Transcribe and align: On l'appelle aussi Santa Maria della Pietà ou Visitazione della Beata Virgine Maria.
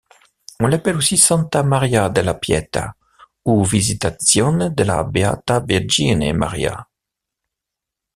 On 0.59 0.65
l'appelle 0.65 0.95
aussi 0.97 1.15
Santa 1.15 1.61
Maria 1.61 2.09
della 2.09 2.33
Pietà 2.35 2.95
ou 3.45 3.63
Visitazione 3.63 4.73
della 4.73 5.03
Beata 5.03 5.59
Virgine 5.59 6.33
Maria. 6.33 6.89